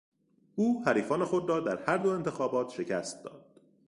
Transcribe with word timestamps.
او 0.55 0.83
حریفان 0.85 1.25
خود 1.25 1.49
را 1.49 1.59
در 1.59 1.83
هر 1.87 1.97
دو 1.97 2.09
انتخابات 2.09 2.69
شکست 2.71 3.23
داد. 3.23 3.45